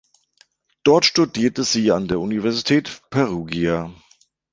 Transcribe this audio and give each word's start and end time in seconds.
Dort 0.83 1.05
studierte 1.05 1.63
sie 1.63 1.91
an 1.91 2.07
der 2.07 2.19
Universität 2.19 3.03
Perugia. 3.11 3.93